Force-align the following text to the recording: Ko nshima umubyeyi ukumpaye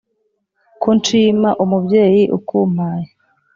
Ko 0.81 0.89
nshima 0.97 1.49
umubyeyi 1.63 2.21
ukumpaye 2.37 3.07